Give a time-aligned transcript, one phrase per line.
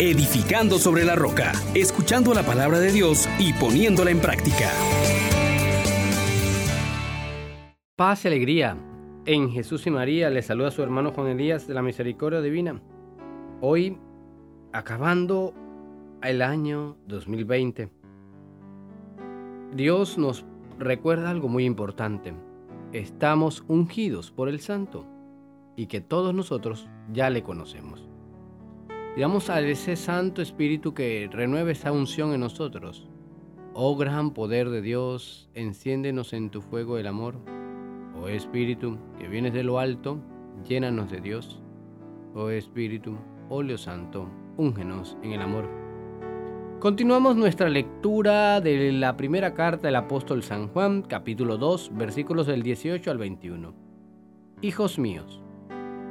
[0.00, 4.70] edificando sobre la roca, escuchando la palabra de Dios y poniéndola en práctica.
[7.96, 8.76] Paz y alegría.
[9.26, 12.80] En Jesús y María le saluda a su hermano Juan Elías de la Misericordia Divina.
[13.60, 13.98] Hoy,
[14.72, 15.52] acabando
[16.22, 17.90] el año 2020,
[19.74, 20.44] Dios nos
[20.78, 22.34] recuerda algo muy importante.
[22.92, 25.04] Estamos ungidos por el Santo
[25.74, 28.08] y que todos nosotros ya le conocemos.
[29.18, 33.08] Digamos a ese Santo Espíritu que renueve esa unción en nosotros.
[33.74, 37.34] Oh gran poder de Dios, enciéndenos en tu fuego el amor.
[38.22, 40.20] Oh Espíritu, que vienes de lo alto,
[40.68, 41.60] llénanos de Dios.
[42.32, 43.16] Oh Espíritu,
[43.48, 45.68] óleo santo, úngenos en el amor.
[46.78, 52.62] Continuamos nuestra lectura de la primera carta del apóstol San Juan, capítulo 2, versículos del
[52.62, 53.74] 18 al 21.
[54.62, 55.42] Hijos míos,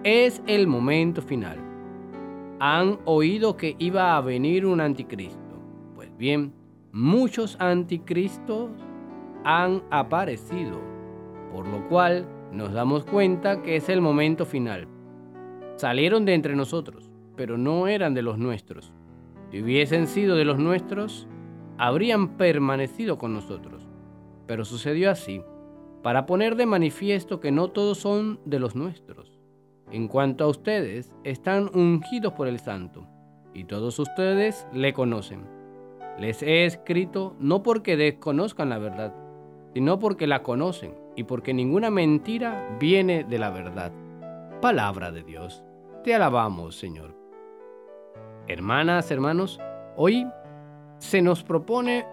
[0.03, 1.76] es el momento final.
[2.59, 5.61] Han oído que iba a venir un anticristo.
[5.95, 6.53] Pues bien,
[6.91, 8.71] muchos anticristos
[9.43, 10.79] han aparecido,
[11.53, 14.87] por lo cual nos damos cuenta que es el momento final.
[15.75, 18.91] Salieron de entre nosotros, pero no eran de los nuestros.
[19.51, 21.27] Si hubiesen sido de los nuestros,
[21.77, 23.87] habrían permanecido con nosotros.
[24.47, 25.41] Pero sucedió así,
[26.01, 29.36] para poner de manifiesto que no todos son de los nuestros.
[29.91, 33.07] En cuanto a ustedes, están ungidos por el Santo,
[33.53, 35.45] y todos ustedes le conocen.
[36.19, 39.13] Les he escrito no porque desconozcan la verdad,
[39.73, 43.91] sino porque la conocen y porque ninguna mentira viene de la verdad.
[44.61, 45.63] Palabra de Dios.
[46.03, 47.15] Te alabamos, Señor.
[48.47, 49.59] Hermanas, hermanos,
[49.95, 50.27] hoy
[50.99, 52.05] se nos propone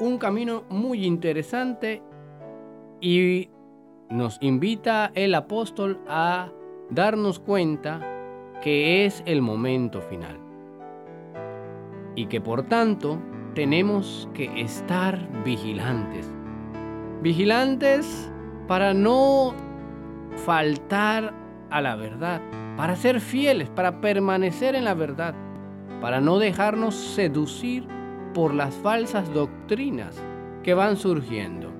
[0.00, 2.02] un camino muy interesante
[3.00, 3.50] y
[4.08, 6.50] nos invita el apóstol a
[6.90, 8.00] darnos cuenta
[8.62, 10.38] que es el momento final
[12.14, 13.18] y que por tanto
[13.54, 16.30] tenemos que estar vigilantes.
[17.22, 18.30] Vigilantes
[18.66, 19.54] para no
[20.44, 21.34] faltar
[21.70, 22.40] a la verdad,
[22.76, 25.34] para ser fieles, para permanecer en la verdad,
[26.00, 27.86] para no dejarnos seducir
[28.34, 30.16] por las falsas doctrinas
[30.62, 31.70] que van surgiendo,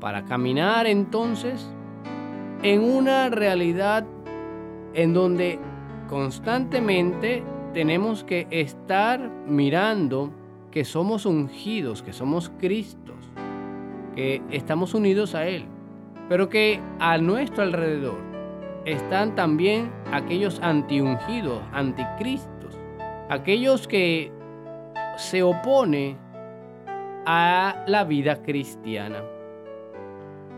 [0.00, 1.68] para caminar entonces
[2.62, 4.06] en una realidad
[4.94, 5.58] en donde
[6.08, 10.32] constantemente tenemos que estar mirando
[10.70, 13.30] que somos ungidos, que somos Cristos,
[14.14, 15.66] que estamos unidos a Él,
[16.28, 18.18] pero que a nuestro alrededor
[18.84, 22.78] están también aquellos antiungidos, anticristos,
[23.28, 24.30] aquellos que
[25.16, 26.16] se oponen
[27.26, 29.22] a la vida cristiana.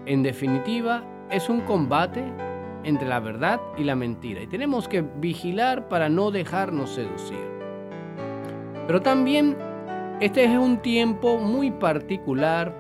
[0.07, 2.25] En definitiva, es un combate
[2.87, 4.41] entre la verdad y la mentira.
[4.41, 7.45] Y tenemos que vigilar para no dejarnos seducir.
[8.87, 9.57] Pero también
[10.21, 12.73] este es un tiempo muy particular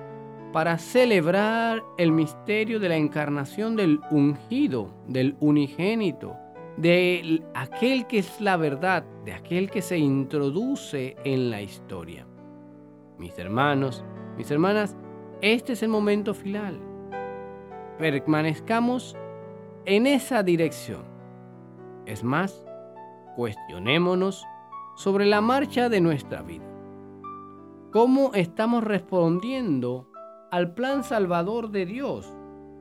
[0.52, 6.36] para celebrar el misterio de la encarnación del ungido, del unigénito,
[6.76, 12.26] de aquel que es la verdad, de aquel que se introduce en la historia.
[13.18, 14.04] Mis hermanos,
[14.36, 14.96] mis hermanas,
[15.40, 16.80] este es el momento final.
[17.98, 19.16] Permanezcamos
[19.86, 21.04] en esa dirección.
[22.06, 22.64] Es más,
[23.36, 24.44] cuestionémonos
[24.96, 26.64] sobre la marcha de nuestra vida.
[27.92, 30.10] ¿Cómo estamos respondiendo
[30.50, 32.30] al plan salvador de Dios?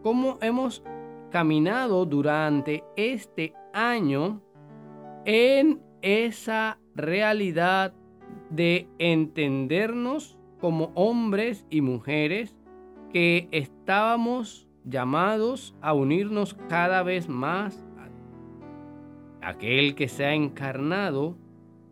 [0.02, 0.84] ¿Cómo hemos
[1.32, 4.42] caminado durante este año
[5.26, 7.94] en esa realidad
[8.50, 12.56] de entendernos como hombres y mujeres
[13.12, 17.84] que estábamos llamados a unirnos cada vez más.
[19.42, 21.36] Aquel que se ha encarnado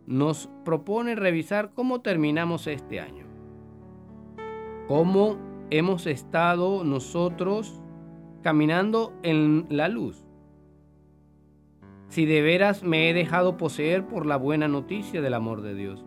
[0.05, 3.25] nos propone revisar cómo terminamos este año.
[4.87, 5.37] Cómo
[5.69, 7.81] hemos estado nosotros
[8.41, 10.25] caminando en la luz.
[12.09, 16.05] Si de veras me he dejado poseer por la buena noticia del amor de Dios.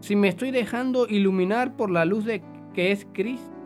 [0.00, 2.42] Si me estoy dejando iluminar por la luz de
[2.74, 3.59] que es Cristo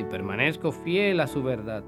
[0.00, 1.84] si permanezco fiel a su verdad.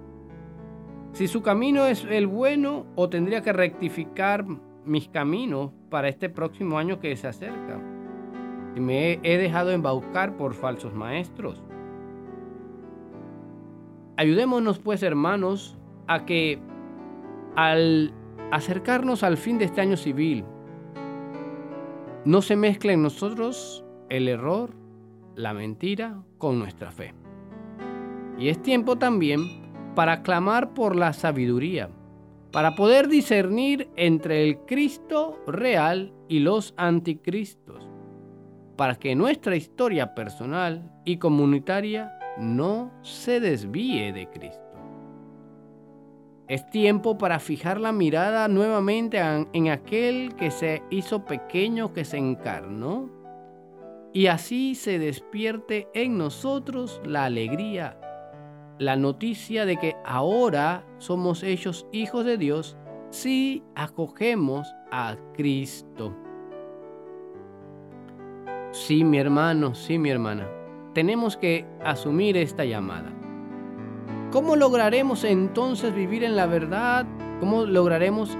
[1.12, 4.44] Si su camino es el bueno o tendría que rectificar
[4.84, 7.80] mis caminos para este próximo año que se acerca.
[8.74, 11.62] Si me he dejado embaucar por falsos maestros.
[14.18, 16.58] Ayudémonos pues hermanos a que
[17.56, 18.12] al
[18.50, 20.44] acercarnos al fin de este año civil,
[22.26, 24.74] no se mezcle en nosotros el error,
[25.34, 27.21] la mentira con nuestra fe.
[28.42, 29.62] Y es tiempo también
[29.94, 31.88] para clamar por la sabiduría,
[32.50, 37.88] para poder discernir entre el Cristo real y los anticristos,
[38.76, 44.58] para que nuestra historia personal y comunitaria no se desvíe de Cristo.
[46.48, 49.20] Es tiempo para fijar la mirada nuevamente
[49.52, 53.08] en aquel que se hizo pequeño, que se encarnó,
[54.12, 58.00] y así se despierte en nosotros la alegría
[58.82, 62.76] la noticia de que ahora somos hechos hijos de Dios
[63.11, 66.12] si acogemos a Cristo.
[68.73, 70.49] Sí, mi hermano, sí, mi hermana,
[70.94, 73.12] tenemos que asumir esta llamada.
[74.32, 77.06] ¿Cómo lograremos entonces vivir en la verdad?
[77.38, 78.37] ¿Cómo lograremos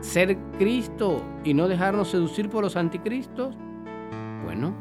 [0.00, 3.56] ser Cristo y no dejarnos seducir por los anticristos?
[4.44, 4.74] Bueno,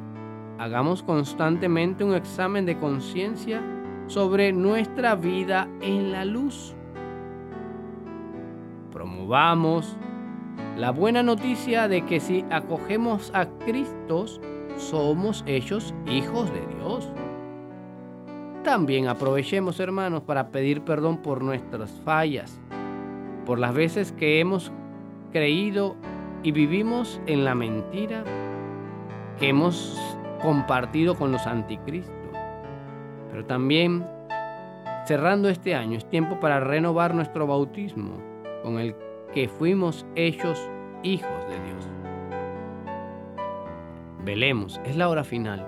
[0.58, 3.62] hagamos constantemente un examen de conciencia
[4.08, 6.76] sobre nuestra vida en la luz.
[8.92, 9.98] Promovamos
[10.78, 14.26] la buena noticia de que si acogemos a Cristo,
[14.78, 17.12] somos hechos hijos de Dios.
[18.64, 22.60] También aprovechemos, hermanos, para pedir perdón por nuestras fallas,
[23.46, 24.72] por las veces que hemos
[25.32, 25.96] creído
[26.44, 28.24] y vivimos en la mentira
[29.40, 30.00] que hemos
[30.42, 32.15] compartido con los anticristos.
[33.36, 34.08] Pero también,
[35.06, 38.18] cerrando este año, es tiempo para renovar nuestro bautismo
[38.64, 38.96] con el
[39.34, 40.70] que fuimos hechos
[41.04, 41.90] hijos de Dios.
[44.24, 45.68] Velemos, es la hora final.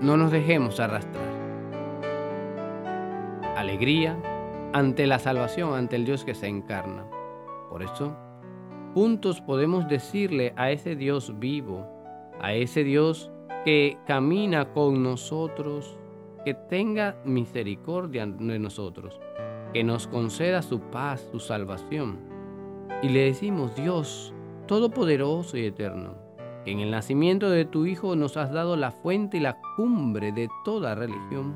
[0.00, 1.28] No nos dejemos arrastrar.
[3.54, 4.16] Alegría
[4.72, 7.04] ante la salvación, ante el Dios que se encarna.
[7.68, 8.16] Por eso,
[8.94, 11.86] juntos podemos decirle a ese Dios vivo,
[12.40, 13.30] a ese Dios
[13.66, 15.98] que camina con nosotros
[16.44, 19.20] que tenga misericordia de nosotros,
[19.72, 22.18] que nos conceda su paz, su salvación.
[23.02, 24.34] Y le decimos, Dios,
[24.66, 26.14] Todopoderoso y Eterno,
[26.64, 30.32] que en el nacimiento de tu Hijo nos has dado la fuente y la cumbre
[30.32, 31.54] de toda religión,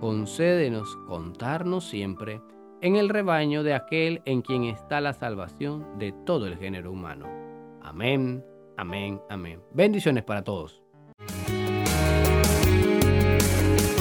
[0.00, 2.40] concédenos contarnos siempre
[2.80, 7.26] en el rebaño de aquel en quien está la salvación de todo el género humano.
[7.82, 8.44] Amén,
[8.76, 9.60] amén, amén.
[9.72, 10.82] Bendiciones para todos.